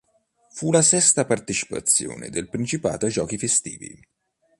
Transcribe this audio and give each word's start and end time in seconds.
Fu 0.49 0.71
la 0.71 0.81
sesta 0.81 1.25
partecipazione 1.25 2.31
del 2.31 2.49
Principato 2.49 3.05
ai 3.05 3.11
Giochi 3.11 3.37
estivi. 3.39 4.01